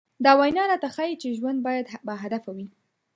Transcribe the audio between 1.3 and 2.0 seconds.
ژوند بايد